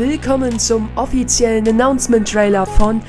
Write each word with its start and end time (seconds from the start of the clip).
willkommen 0.00 0.58
zum 0.58 0.88
offiziellen 0.96 1.68
Announcement-Trailer 1.68 2.64
von 2.64 3.02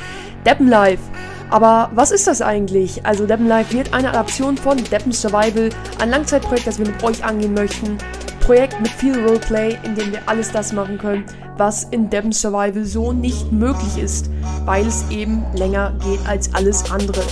Deppen 0.45 0.67
Life. 0.67 1.01
Aber 1.49 1.89
was 1.95 2.11
ist 2.11 2.27
das 2.27 2.41
eigentlich? 2.41 3.05
Also 3.05 3.25
Deppen 3.25 3.47
Life 3.47 3.71
wird 3.71 3.93
eine 3.93 4.09
Adaption 4.09 4.57
von 4.57 4.75
Deppen 4.75 5.13
Survival, 5.13 5.69
ein 5.99 6.09
Langzeitprojekt, 6.09 6.67
das 6.67 6.79
wir 6.79 6.87
mit 6.87 7.01
euch 7.01 7.23
angehen 7.23 7.53
möchten. 7.53 7.97
Projekt 8.41 8.81
mit 8.81 8.89
viel 8.89 9.17
Roleplay, 9.25 9.77
in 9.83 9.95
dem 9.95 10.11
wir 10.11 10.19
alles 10.25 10.51
das 10.51 10.73
machen 10.73 10.97
können, 10.97 11.23
was 11.55 11.85
in 11.85 12.09
Deppen 12.09 12.33
Survival 12.33 12.83
so 12.83 13.13
nicht 13.13 13.53
möglich 13.53 13.97
ist, 13.97 14.29
weil 14.65 14.85
es 14.85 15.09
eben 15.09 15.45
länger 15.53 15.93
geht 16.03 16.19
als 16.27 16.53
alles 16.53 16.91
andere. 16.91 17.23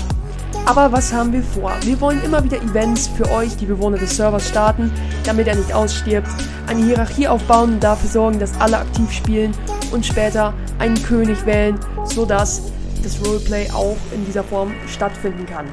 Aber 0.66 0.92
was 0.92 1.12
haben 1.12 1.34
wir 1.34 1.44
vor? 1.44 1.72
Wir 1.82 2.00
wollen 2.00 2.24
immer 2.24 2.44
wieder 2.44 2.58
Events 2.58 3.08
für 3.08 3.30
euch, 3.32 3.58
die 3.58 3.66
Bewohner 3.66 3.98
des 3.98 4.16
Servers, 4.16 4.48
starten, 4.48 4.92
damit 5.24 5.48
er 5.48 5.56
nicht 5.56 5.74
ausstirbt, 5.74 6.30
eine 6.68 6.86
Hierarchie 6.86 7.28
aufbauen 7.28 7.74
und 7.74 7.84
dafür 7.84 8.10
sorgen, 8.10 8.40
dass 8.40 8.60
alle 8.60 8.78
aktiv 8.78 9.12
spielen 9.12 9.52
und 9.92 10.06
später 10.06 10.54
einen 10.78 11.02
König 11.02 11.46
wählen, 11.46 11.80
sodass 12.06 12.72
das 13.04 13.20
Roleplay 13.26 13.70
auch 13.72 13.98
in 14.14 14.26
dieser 14.26 14.44
Form 14.44 14.72
stattfinden 14.88 15.46
kann. 15.46 15.66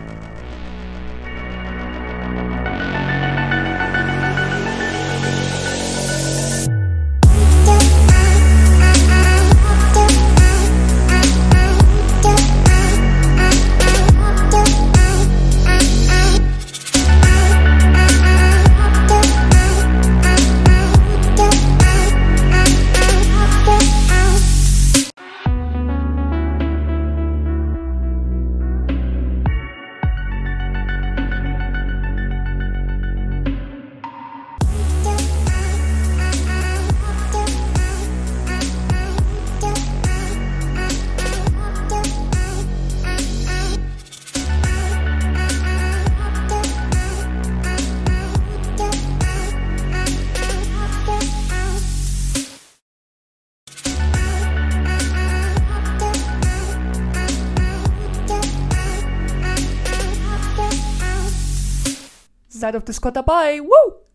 side 62.57 62.75
of 62.75 62.85
the 62.85 62.93
squad 62.93 63.15
dabei. 63.15 63.61
Woo! 63.61 64.06